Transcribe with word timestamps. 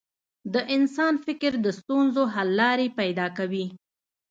د 0.53 0.55
انسان 0.75 1.13
فکر 1.25 1.51
د 1.65 1.67
ستونزو 1.79 2.21
حل 2.33 2.49
لارې 2.61 2.87
پیدا 2.99 3.27
کوي. 3.37 3.65